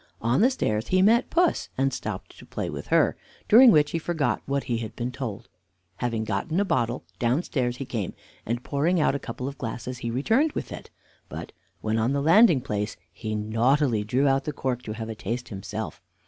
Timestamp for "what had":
4.47-4.95